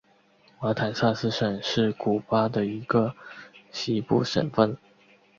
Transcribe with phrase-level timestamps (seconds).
[0.59, 3.13] 马坦萨斯省是古巴的一个
[3.71, 4.75] 西部省份。